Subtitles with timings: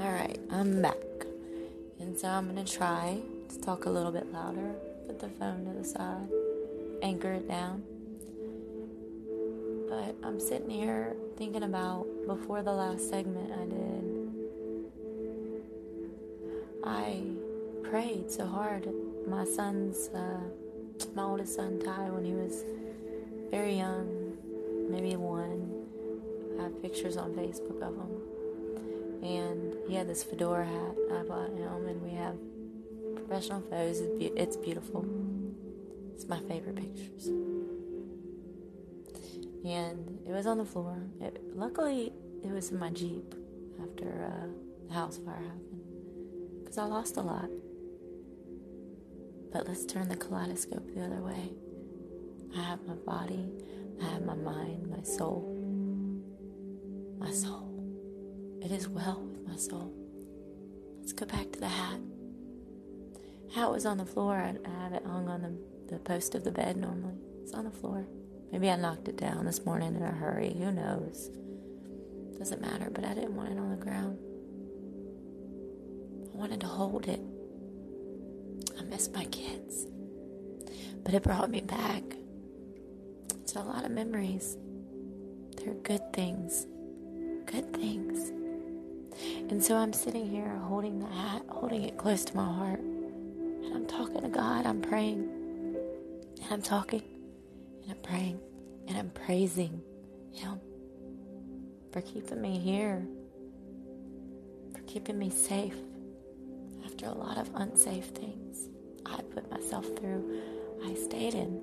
[0.00, 0.96] Alright, I'm back.
[1.98, 3.18] And so I'm going to try
[3.50, 4.72] to talk a little bit louder,
[5.06, 6.26] put the phone to the side,
[7.02, 7.82] anchor it down.
[9.90, 14.30] But I'm sitting here thinking about before the last segment I did,
[16.82, 17.20] I
[17.86, 18.88] prayed so hard.
[19.28, 20.40] My son's, uh,
[21.14, 22.64] my oldest son, Ty, when he was
[23.50, 24.38] very young,
[24.88, 25.84] maybe one,
[26.58, 28.19] I have pictures on Facebook of him
[29.22, 32.36] and he had this fedora hat I bought him, and we have
[33.14, 34.00] professional photos.
[34.00, 35.06] It's, be- it's beautiful.
[36.14, 37.26] It's my favorite pictures.
[39.64, 41.02] And it was on the floor.
[41.20, 42.12] It, luckily,
[42.42, 43.34] it was in my Jeep
[43.82, 44.46] after uh,
[44.88, 46.60] the house fire happened.
[46.60, 47.48] Because I lost a lot.
[49.52, 51.52] But let's turn the kaleidoscope the other way.
[52.56, 53.50] I have my body,
[54.02, 55.56] I have my mind, my soul.
[57.18, 57.59] My soul.
[58.70, 59.92] It is well with my soul.
[61.00, 61.98] Let's go back to the hat.
[63.52, 64.36] Hat was on the floor.
[64.36, 67.18] I, I have it hung on the, the post of the bed normally.
[67.42, 68.06] It's on the floor.
[68.52, 70.54] Maybe I knocked it down this morning in a hurry.
[70.56, 71.30] Who knows?
[72.38, 74.18] Doesn't matter, but I didn't want it on the ground.
[76.32, 77.20] I wanted to hold it.
[78.78, 79.88] I miss my kids.
[81.02, 82.04] But it brought me back
[83.48, 84.56] to a lot of memories.
[85.56, 86.68] They're good things.
[87.46, 88.30] Good things.
[89.48, 92.80] And so I'm sitting here holding the hat, holding it close to my heart.
[92.80, 94.66] And I'm talking to God.
[94.66, 95.28] I'm praying.
[96.42, 97.02] And I'm talking.
[97.82, 98.40] And I'm praying.
[98.88, 99.82] And I'm praising
[100.32, 100.60] Him
[101.92, 103.06] for keeping me here,
[104.72, 105.74] for keeping me safe
[106.84, 108.68] after a lot of unsafe things
[109.06, 110.40] I put myself through,
[110.84, 111.60] I stayed in.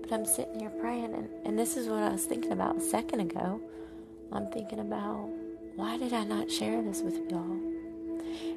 [0.00, 2.80] But I'm sitting here praying, and, and this is what I was thinking about a
[2.80, 3.60] second ago.
[4.32, 5.28] I'm thinking about
[5.80, 7.58] why did I not share this with y'all?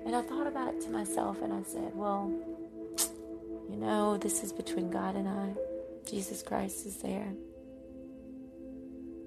[0.05, 2.31] And I thought about it to myself and I said, well,
[3.69, 5.53] you know, this is between God and I.
[6.05, 7.31] Jesus Christ is there.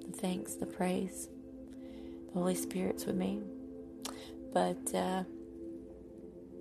[0.06, 1.29] The thanks, the praise.
[2.29, 3.41] The Holy Spirit's with me.
[4.53, 5.25] But uh,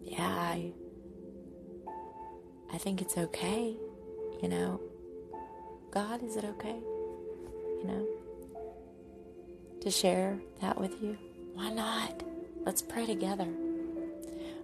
[0.04, 0.72] yeah, I
[2.74, 3.76] I think it's okay,
[4.42, 4.80] you know.
[5.92, 6.76] God, is it okay?
[7.80, 8.08] You know?
[9.86, 11.16] to share that with you?
[11.56, 12.24] Why not?
[12.66, 13.48] Let's pray together.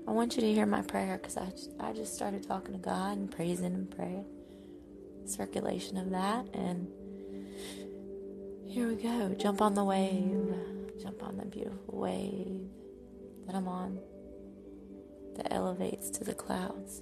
[0.07, 2.79] I want you to hear my prayer because I, just, I just started talking to
[2.79, 4.25] God and praising and praying.
[5.25, 6.46] Circulation of that.
[6.53, 6.88] And
[8.68, 9.34] here we go.
[9.40, 10.53] Jump on the wave.
[11.01, 12.68] Jump on the beautiful wave
[13.47, 13.97] that I'm on
[15.38, 17.01] that elevates to the clouds.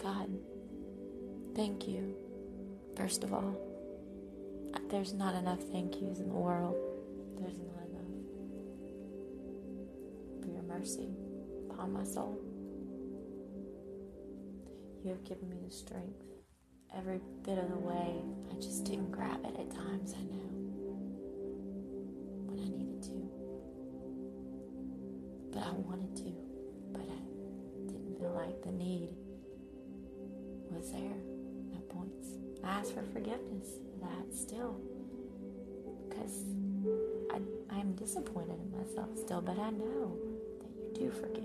[0.00, 0.30] God,
[1.56, 2.14] thank you,
[2.96, 3.56] first of all.
[4.90, 6.76] There's not enough thank yous in the world.
[7.40, 7.58] There's
[10.78, 11.08] mercy
[11.70, 12.38] upon my soul.
[15.04, 16.22] You have given me the strength
[16.96, 18.22] every bit of the way.
[18.50, 20.48] I just didn't grab it at times, I know,
[22.46, 23.28] when I needed to.
[25.52, 26.32] But I wanted to,
[26.92, 27.20] but I
[27.90, 29.10] didn't feel like the need
[30.70, 31.18] was there
[31.74, 32.28] at points.
[32.64, 34.80] I ask for forgiveness for that still
[36.08, 36.44] because
[37.32, 37.40] I,
[37.74, 40.16] I'm disappointed in myself still, but I know
[41.02, 41.44] do forgive.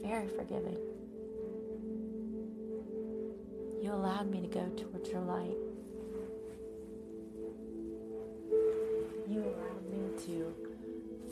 [0.00, 0.76] You're very forgiving.
[3.82, 5.56] You allowed me to go towards your light.
[9.28, 10.54] You allowed me to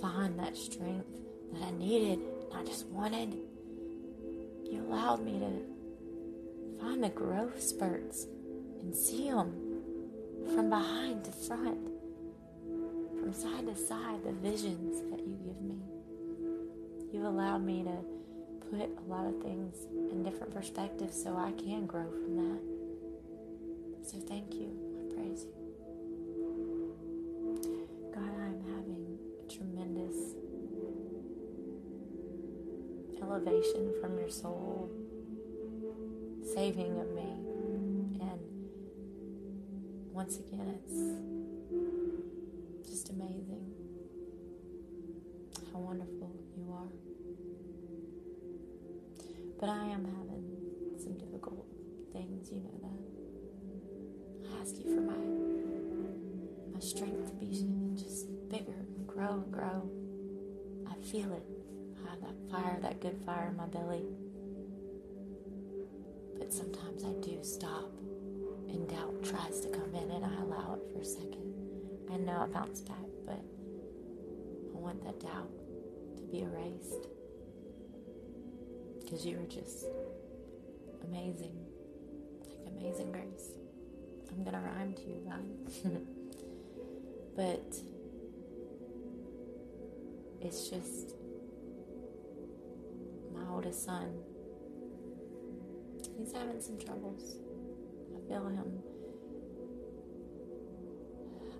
[0.00, 1.06] find that strength
[1.52, 2.20] that I needed,
[2.52, 3.36] I just wanted.
[4.64, 8.26] You allowed me to find the growth spurts
[8.80, 9.52] and see them
[10.54, 11.78] from behind to front
[13.20, 15.36] from side to side the visions that you
[17.30, 17.96] allowed me to
[18.70, 22.60] put a lot of things in different perspectives so I can grow from that.
[24.02, 24.72] So thank you.
[24.98, 25.52] I praise you.
[28.12, 30.34] God, I'm having a tremendous
[33.22, 34.90] elevation from your soul,
[36.52, 37.36] saving of me.
[38.20, 38.40] And
[40.12, 40.98] once again, it's
[42.90, 43.69] just amazing
[49.60, 51.66] But I am having some difficult
[52.14, 54.56] things, you know that.
[54.56, 55.12] I ask you for my
[56.72, 59.90] my strength to be just bigger and grow and grow.
[60.90, 61.42] I feel it.
[62.02, 64.06] I have that fire, that good fire in my belly.
[66.38, 67.92] But sometimes I do stop
[68.70, 71.52] and doubt tries to come in and I allow it for a second.
[72.10, 72.96] I know I bounce back,
[73.26, 73.44] but
[74.74, 75.50] I want that doubt
[76.16, 77.08] to be erased.
[79.10, 79.86] Because you are just
[81.02, 81.56] amazing.
[82.48, 83.56] Like amazing grace.
[84.30, 85.20] I'm to rhyme to you,
[87.36, 87.74] but
[90.40, 91.16] it's just
[93.34, 94.12] my oldest son.
[96.16, 97.34] He's having some troubles.
[98.14, 98.78] I feel him.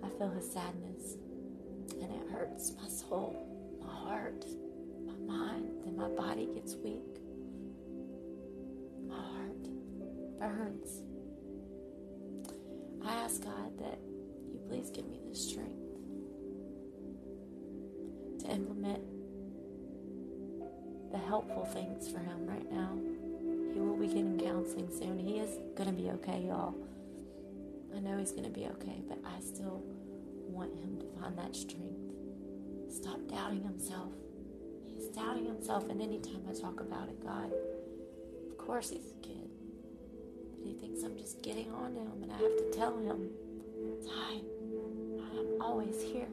[0.01, 1.17] I feel his sadness.
[2.01, 4.45] And it hurts my soul, my heart,
[5.05, 7.20] my mind, and my body gets weak.
[10.41, 11.03] Burns.
[13.05, 13.99] I ask God that
[14.51, 15.77] you please give me the strength
[18.39, 19.03] to implement
[21.11, 22.97] the helpful things for him right now.
[23.71, 25.19] He will be getting counseling soon.
[25.19, 26.73] He is going to be okay, y'all.
[27.95, 29.83] I know he's going to be okay, but I still
[30.47, 31.99] want him to find that strength.
[32.89, 34.11] Stop doubting himself.
[34.87, 37.51] He's doubting himself, and anytime I talk about it, God,
[38.49, 39.50] of course he's a kid.
[41.03, 43.29] I'm just getting on to him, and I have to tell him,
[44.05, 44.41] Ty,
[45.19, 46.27] I am always here.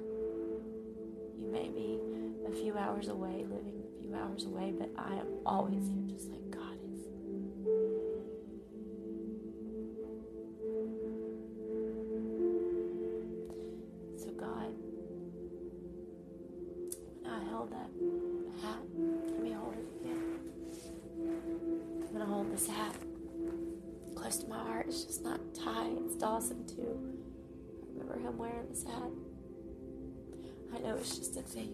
[1.41, 1.99] You may be
[2.47, 6.31] a few hours away, living a few hours away, but I am always here, just
[6.31, 6.48] like
[31.49, 31.73] thing.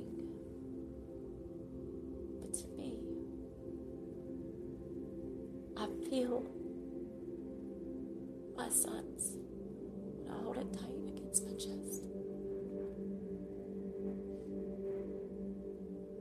[2.41, 2.99] But to me,
[5.76, 6.47] I feel
[8.56, 9.32] my son's
[10.23, 12.03] when I hold it tight against my chest.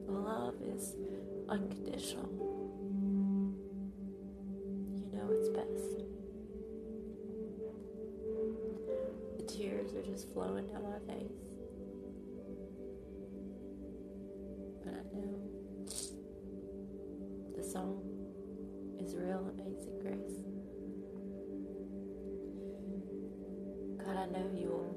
[0.08, 0.96] Love is
[1.48, 2.30] unconditional.
[4.96, 6.06] You know it's best.
[9.38, 10.93] The tears are just flowing down my
[19.14, 20.38] real amazing grace.
[24.06, 24.96] God, I know you will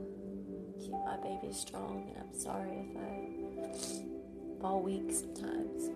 [0.80, 5.90] keep my baby strong, and I'm sorry if I fall weak sometimes.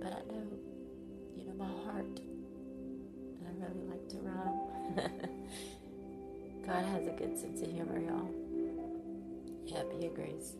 [0.00, 0.46] But I know
[1.36, 4.60] you know my heart, and I really like to rhyme.
[6.66, 8.30] God has a good sense of humor, y'all.
[9.66, 10.54] Yeah, be a grace.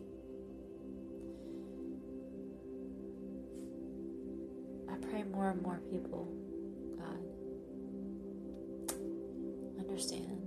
[4.89, 6.27] I pray more and more people,
[9.93, 10.41] understand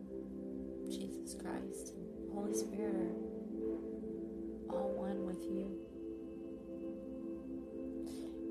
[0.90, 3.14] Jesus Christ and Holy Spirit
[4.68, 5.70] are all one with you.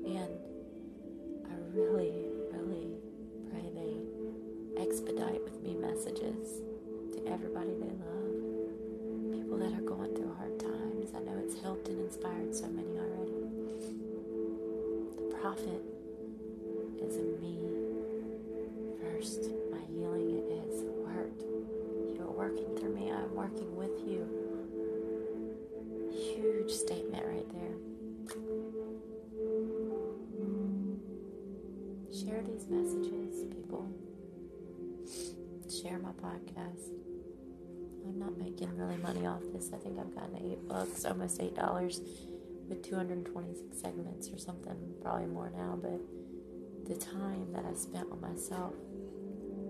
[0.06, 0.40] And
[1.44, 2.96] I really, really
[3.52, 6.64] pray they expedite with me messages
[7.12, 11.12] to everybody they love, people that are going through hard times.
[11.14, 13.36] I know it's helped and inspired so many already.
[15.28, 15.82] The prophet
[17.04, 17.60] is in me
[19.02, 19.65] first.
[23.46, 24.26] Working with you.
[26.12, 27.76] Huge statement right there.
[32.12, 33.86] Share these messages, people.
[35.70, 36.90] Share my podcast.
[38.04, 39.70] I'm not making really money off this.
[39.72, 42.00] I think I've gotten eight bucks, almost eight dollars,
[42.68, 44.76] with 226 segments or something.
[45.02, 46.00] Probably more now, but
[46.88, 48.74] the time that I spent on myself,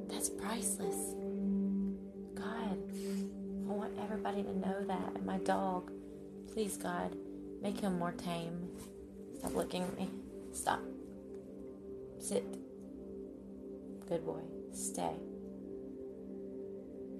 [0.08, 1.14] that's priceless.
[2.34, 2.78] God,
[4.06, 5.12] everybody to know that.
[5.16, 5.90] And my dog,
[6.52, 7.16] please, God,
[7.60, 8.68] make him more tame.
[9.38, 10.08] Stop looking at me.
[10.52, 10.80] Stop.
[12.20, 12.44] Sit.
[14.08, 14.40] Good boy.
[14.72, 15.16] Stay.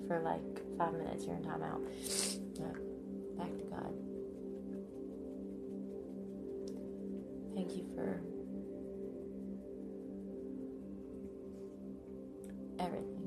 [0.06, 0.40] For like
[0.78, 1.82] five minutes, you're in timeout.
[3.36, 3.92] Back to God.
[7.56, 8.20] Thank you for
[12.78, 13.25] everything.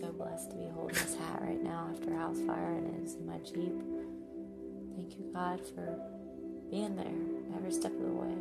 [0.00, 3.26] So blessed to be holding this hat right now after house fire and it's in
[3.26, 3.76] my Jeep.
[4.96, 6.00] Thank you, God, for
[6.70, 7.12] being there
[7.54, 8.32] every step of the way.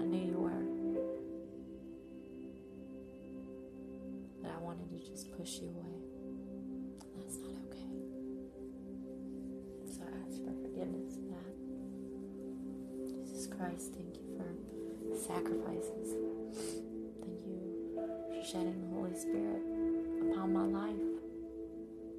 [0.00, 0.64] I knew you were.
[4.42, 6.02] But I wanted to just push you away.
[7.16, 7.86] That's not okay.
[9.86, 11.54] So I ask for forgiveness for that.
[13.06, 16.16] Jesus Christ, thank you for sacrifices.
[17.22, 19.71] Thank you for shedding the Holy Spirit
[20.42, 20.96] on my life,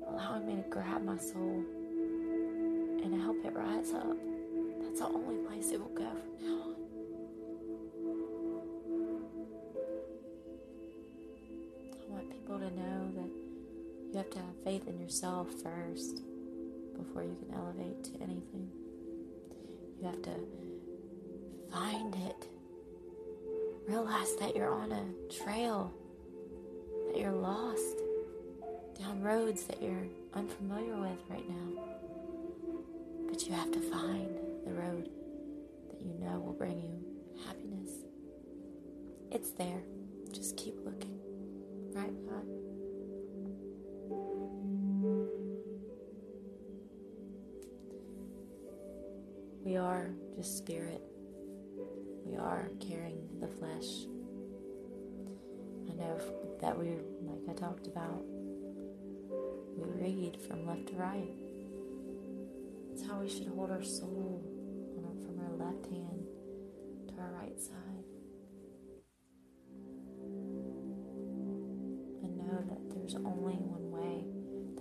[0.07, 1.61] allowing me to grab my soul
[3.03, 4.15] and help it rise up.
[4.81, 6.75] That's the only place it will go from now on.
[11.91, 13.31] I want people to know that
[14.13, 16.21] you have to have faith in yourself first
[16.97, 18.69] before you can elevate to anything.
[19.99, 20.35] You have to
[21.73, 22.47] find it.
[23.85, 25.93] Realize that you're on a trail,
[27.07, 28.02] that you're lost,
[29.03, 31.83] down roads that you're unfamiliar with right now.
[33.29, 34.29] But you have to find
[34.65, 35.09] the road
[35.89, 37.89] that you know will bring you happiness.
[39.31, 39.81] It's there.
[40.31, 41.19] Just keep looking.
[41.93, 42.45] Right, God?
[49.65, 51.01] We are just spirit.
[52.25, 54.07] We are carrying the flesh.
[55.89, 56.19] I know
[56.61, 56.87] that we,
[57.21, 58.23] like I talked about,
[60.03, 61.31] read from left to right.
[62.91, 64.43] It's how we should hold our soul
[65.23, 66.27] from our left hand
[67.07, 68.03] to our right side.
[72.21, 74.25] And know that there's only one way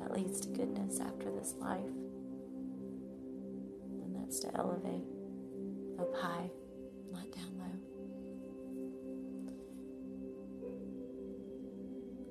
[0.00, 1.94] that leads to goodness after this life,
[4.02, 5.06] and that's to elevate
[6.00, 6.50] up high,
[7.12, 7.78] not down low.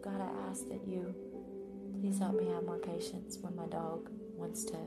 [0.03, 1.15] God, I ask that you
[2.19, 4.77] Help me have more patience when my dog wants to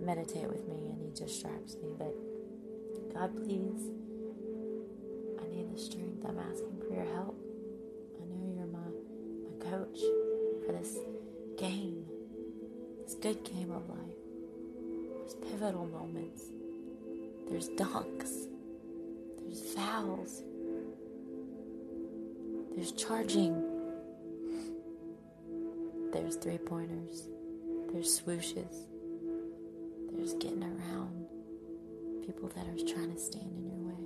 [0.00, 1.90] meditate with me and he distracts me.
[1.98, 2.14] But
[3.12, 3.90] God, please,
[5.38, 6.24] I need the strength.
[6.26, 7.36] I'm asking for your help.
[8.16, 9.98] I know you're my, my coach
[10.64, 10.96] for this
[11.58, 12.06] game,
[13.04, 13.98] this good game of life.
[15.18, 16.44] There's pivotal moments,
[17.50, 18.46] there's dunks,
[19.42, 20.42] there's fouls,
[22.74, 23.73] there's charging
[26.14, 27.28] there's three pointers,
[27.92, 28.86] there's swooshes,
[30.12, 31.26] there's getting around
[32.24, 34.04] people that are trying to stand in your way.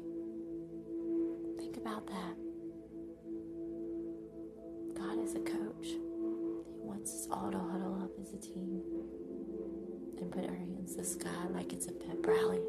[1.58, 2.34] Think about that.
[4.96, 5.86] God is a coach.
[5.86, 5.98] He
[6.82, 8.80] wants us all to huddle up as a team
[10.18, 12.62] and put our hands to the sky like it's a pep rally.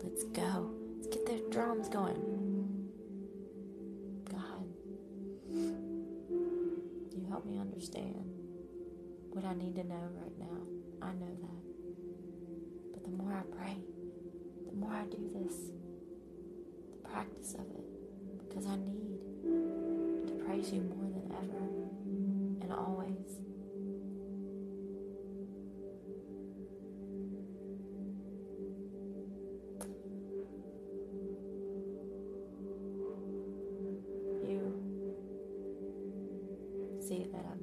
[0.00, 0.70] Let's go.
[0.94, 2.49] Let's get their drums going.
[7.80, 8.14] Understand
[9.30, 10.60] what I need to know right now.
[11.00, 11.62] I know that.
[12.92, 13.78] But the more I pray,
[14.66, 15.54] the more I do this,
[16.92, 19.16] the practice of it, because I need
[20.28, 21.64] to praise you more than ever
[22.60, 23.38] and always.
[34.46, 34.76] You
[37.00, 37.59] see that I'm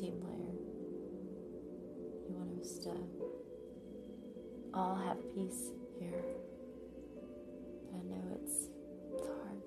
[0.00, 0.56] team player.
[2.26, 2.90] You want us to
[4.72, 6.24] all have peace here.
[7.84, 8.70] But I know it's,
[9.12, 9.60] it's hard.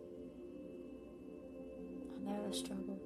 [2.17, 3.05] I know the struggles.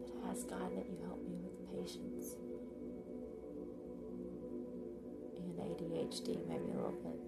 [0.00, 2.34] But I ask God that you help me with patience
[5.36, 7.20] and ADHD, maybe a little bit.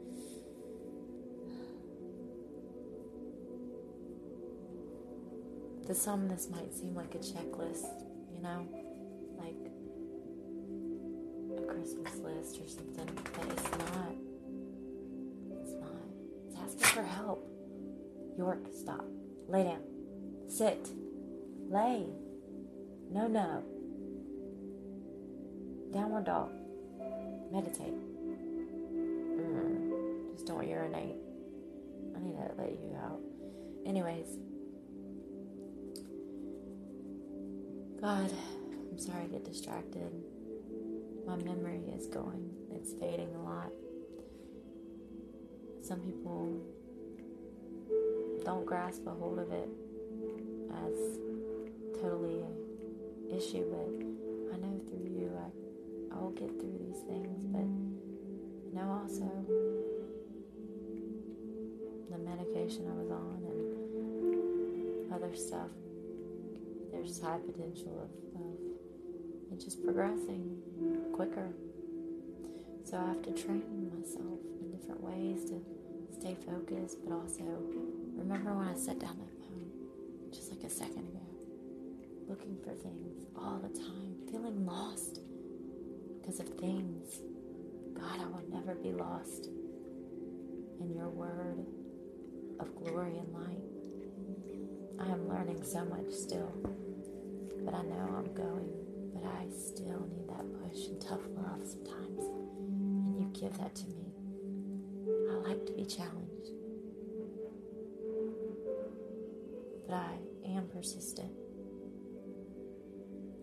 [5.93, 7.85] To some, this might seem like a checklist,
[8.35, 8.67] you know,
[9.37, 9.55] like
[11.59, 14.15] a Christmas list or something, but it's not.
[15.61, 16.09] It's not.
[16.49, 17.47] It's asking for help.
[18.39, 19.05] York, stop.
[19.49, 19.83] Lay down.
[20.49, 20.89] Sit.
[21.69, 22.07] Lay.
[23.11, 23.63] No, no.
[25.93, 26.53] Downward dog.
[27.53, 27.93] Meditate.
[29.37, 31.17] Mm, just don't urinate.
[32.17, 33.21] I need to let you out.
[33.85, 34.39] Anyways.
[38.03, 38.33] God,
[38.91, 40.11] I'm sorry I get distracted.
[41.25, 43.71] My memory is going, it's fading a lot.
[45.83, 46.61] Some people
[48.45, 49.69] don't grasp a hold of it
[50.85, 57.03] as totally an issue, but I know through you I, I will get through these
[57.07, 59.31] things, but I know also
[62.11, 65.69] the medication I was on and other stuff
[67.03, 70.57] there's high potential of, of just progressing
[71.13, 71.51] quicker.
[72.85, 75.61] So I have to train myself in different ways to
[76.17, 77.43] stay focused, but also
[78.17, 79.71] remember when I set down that phone
[80.31, 81.27] just like a second ago,
[82.29, 85.19] looking for things all the time, feeling lost
[86.21, 87.19] because of things.
[87.95, 89.49] God, I will never be lost
[90.81, 91.67] in your word
[92.61, 93.59] of glory and light.
[95.01, 96.53] I am learning so much still
[97.65, 98.73] but I know I'm going.
[99.15, 102.25] But I still need that push and tough love sometimes.
[102.25, 104.13] And you give that to me.
[105.31, 106.49] I like to be challenged.
[109.87, 111.33] But I am persistent.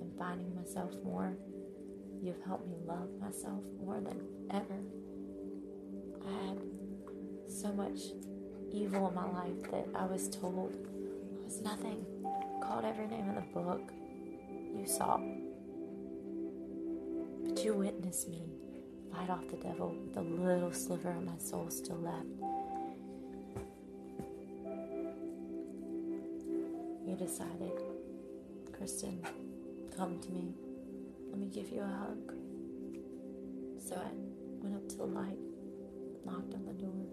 [0.02, 1.38] And finding myself more.
[2.22, 4.20] You've helped me love myself more than
[4.52, 4.80] ever.
[6.28, 6.58] I had
[7.48, 8.00] so much
[8.72, 10.74] evil in my life that I was told
[11.40, 12.06] I was nothing.
[12.62, 13.92] Called every name in the book.
[14.80, 15.20] You saw.
[17.44, 18.50] But you witnessed me
[19.12, 22.26] fight off the devil with the little sliver of my soul still left.
[27.06, 27.72] You decided,
[28.72, 29.22] Kristen,
[29.98, 30.54] come to me.
[31.30, 32.34] Let me give you a hug.
[33.86, 34.12] So I
[34.64, 35.40] went up to the light,
[36.26, 37.06] knocked on the door.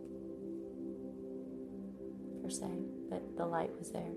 [2.42, 2.66] Per se,
[3.10, 4.12] but the light was there.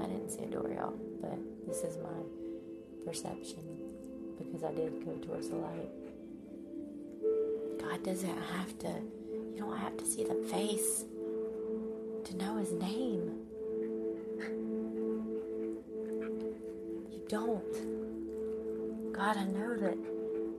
[0.00, 1.38] I didn't see a door, y'all, but
[1.68, 2.43] this is my
[3.04, 3.62] perception
[4.38, 5.88] because I did go towards the light.
[7.80, 11.04] God doesn't have to, you don't have to see the face
[12.24, 13.40] to know his name.
[17.10, 19.12] You don't.
[19.12, 19.96] God, I know that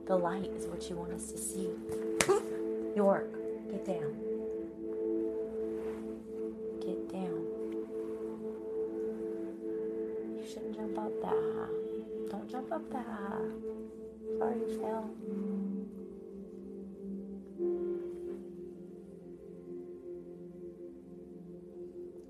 [0.06, 1.68] the light is what you want us to see.
[2.96, 3.28] York,
[3.70, 4.25] get down.
[12.92, 13.06] That.
[13.06, 15.10] Uh, Sorry you fell.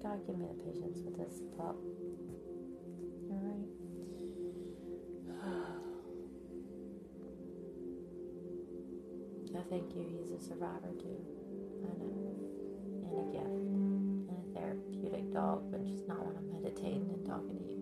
[0.02, 1.76] God, give me the patience with this pup.
[3.30, 3.66] Alright?
[9.56, 10.04] I thank you.
[10.20, 11.18] He's a survivor too.
[11.82, 12.36] I know.
[13.02, 13.46] And a gift.
[14.28, 17.75] And a therapeutic dog, but just not when I'm meditating and talking to you.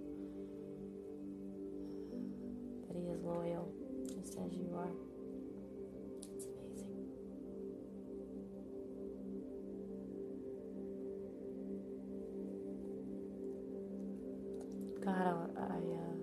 [3.25, 3.73] Loyal,
[4.07, 4.93] just as you are.
[6.35, 7.07] It's amazing.
[15.05, 16.17] God, I, I uh,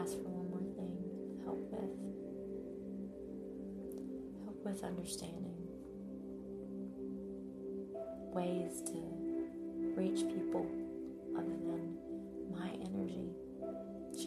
[0.00, 0.92] ask for one more thing
[1.44, 1.94] help with.
[4.44, 5.68] Help with understanding
[8.32, 8.98] ways to
[9.96, 10.66] reach people
[11.36, 11.97] other than.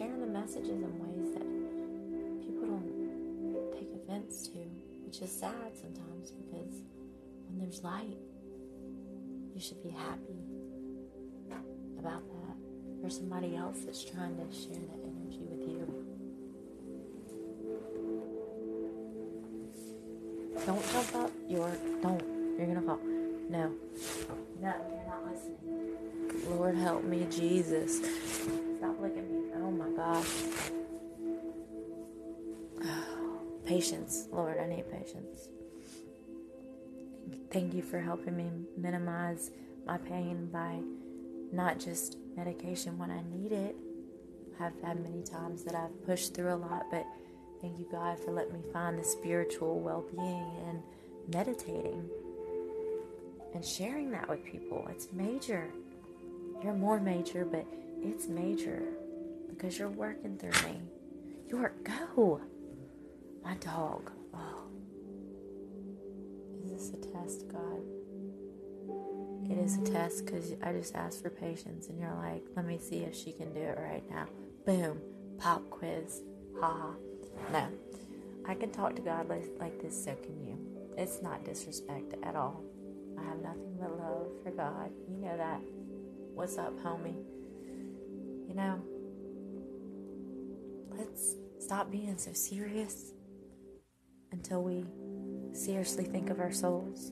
[0.02, 1.46] Sharing the messages in ways that
[2.42, 4.58] people don't take offense to,
[5.06, 6.82] which is sad sometimes because
[7.46, 8.18] when there's light,
[9.54, 10.42] you should be happy
[12.00, 15.86] about that or somebody else that's trying to share that energy with you.
[20.66, 21.78] Don't jump up, York.
[22.02, 22.20] Don't.
[22.58, 22.98] You're gonna fall.
[23.48, 23.70] No.
[24.60, 26.58] No, you're not listening.
[26.58, 28.00] Lord help me, Jesus.
[37.50, 39.50] Thank you for helping me minimize
[39.86, 40.78] my pain by
[41.52, 43.76] not just medication when I need it.
[44.60, 47.04] I've had many times that I've pushed through a lot, but
[47.60, 50.82] thank you, God, for letting me find the spiritual well being and
[51.34, 52.08] meditating
[53.54, 54.86] and sharing that with people.
[54.90, 55.68] It's major.
[56.62, 57.66] You're more major, but
[58.00, 58.82] it's major
[59.48, 60.80] because you're working through me.
[61.48, 62.40] York, go.
[63.44, 64.10] My dog.
[64.34, 64.61] Oh.
[66.82, 67.80] Is this a test, God?
[69.48, 72.76] It is a test because I just asked for patience, and you're like, let me
[72.76, 74.26] see if she can do it right now.
[74.66, 75.00] Boom,
[75.38, 76.22] pop quiz.
[76.60, 76.94] Ha ha.
[77.52, 77.68] No,
[78.48, 80.58] I can talk to God like this, so can you.
[80.98, 82.64] It's not disrespect at all.
[83.16, 84.90] I have nothing but love for God.
[85.08, 85.60] You know that.
[86.34, 87.14] What's up, homie?
[88.48, 88.82] You know,
[90.98, 93.12] let's stop being so serious
[94.32, 94.84] until we
[95.52, 97.10] seriously think of our souls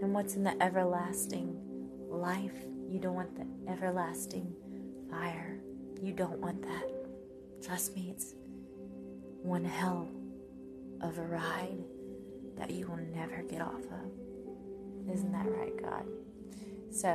[0.00, 1.56] and what's in the everlasting
[2.08, 2.54] life.
[2.88, 4.54] You don't want the everlasting
[5.10, 5.60] fire.
[6.02, 6.90] You don't want that.
[7.62, 8.34] Trust me, it's
[9.42, 10.08] one hell
[11.00, 11.84] of a ride
[12.56, 15.10] that you will never get off of.
[15.12, 16.04] Isn't that right, God?
[16.90, 17.08] So,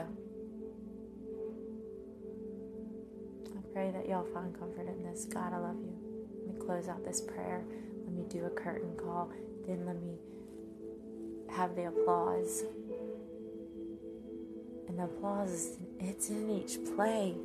[3.55, 5.25] I pray that y'all find comfort in this.
[5.25, 5.95] God, I love you.
[6.45, 7.63] Let me close out this prayer.
[8.05, 9.31] Let me do a curtain call.
[9.69, 10.15] Then let me
[11.55, 12.63] have the applause.
[14.87, 17.35] And the applause is it's in each play.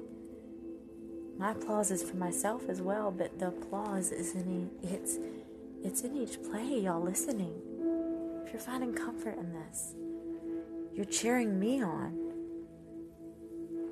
[1.36, 5.18] My applause is for myself as well, but the applause is in e- it's
[5.84, 7.60] it's in each play, y'all listening.
[8.46, 9.92] If you're finding comfort in this,
[10.94, 12.18] you're cheering me on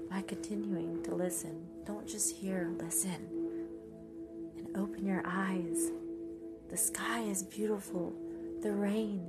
[0.08, 1.66] by continuing to listen.
[1.84, 3.28] Don't just hear, listen.
[4.56, 5.90] And open your eyes.
[6.72, 8.14] The sky is beautiful.
[8.62, 9.26] The rain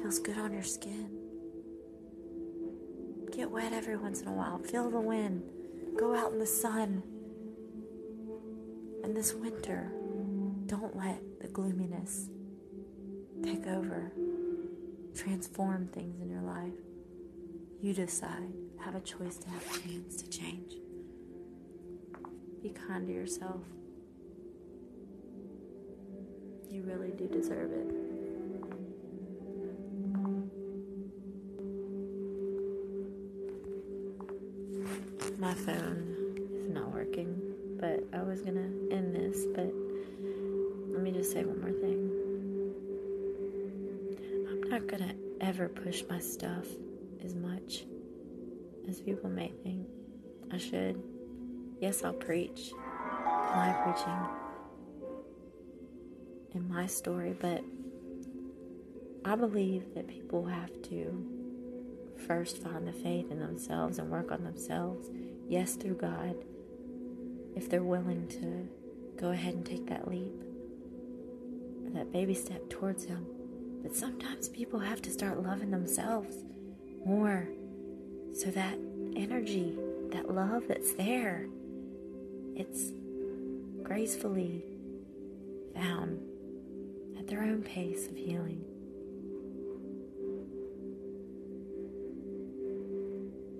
[0.00, 1.10] feels good on your skin.
[3.30, 4.58] Get wet every once in a while.
[4.58, 5.42] Feel the wind.
[5.98, 7.02] Go out in the sun.
[9.04, 9.92] And this winter,
[10.64, 12.30] don't let the gloominess
[13.42, 14.12] take over,
[15.14, 16.72] transform things in your life.
[17.82, 20.72] You decide, have a choice to have a chance to change.
[22.62, 23.60] Be kind to yourself.
[26.70, 27.90] You really do deserve it.
[35.38, 37.40] My phone is not working,
[37.80, 39.72] but I was gonna end this, but
[40.92, 42.10] let me just say one more thing.
[44.50, 46.66] I'm not gonna ever push my stuff
[47.24, 47.84] as much
[48.88, 49.86] as people may think
[50.52, 51.02] I should.
[51.80, 52.72] Yes, I'll preach
[53.54, 54.37] my preaching
[56.58, 57.62] and my story, but
[59.24, 61.26] I believe that people have to
[62.26, 65.08] first find the faith in themselves and work on themselves.
[65.48, 66.34] Yes, through God,
[67.56, 68.68] if they're willing to
[69.20, 70.32] go ahead and take that leap
[71.94, 73.26] that baby step towards Him.
[73.82, 76.36] But sometimes people have to start loving themselves
[77.04, 77.48] more
[78.32, 78.78] so that
[79.16, 79.76] energy,
[80.12, 81.46] that love that's there,
[82.54, 82.92] it's
[83.82, 84.64] gracefully
[85.74, 86.20] found
[87.28, 88.64] their own pace of healing.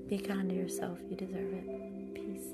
[0.09, 0.99] Be kind to yourself.
[1.11, 2.15] You deserve it.
[2.15, 2.49] Peace.